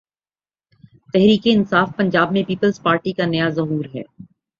تحریک 1.13 1.41
انصاف 1.45 1.89
پنجاب 1.95 2.31
میں 2.31 2.43
Peoples 2.47 2.81
Party 2.81 3.11
کا 3.11 3.25
نیا 3.25 3.49
ظہور 3.49 3.85
ہے۔ 3.95 4.03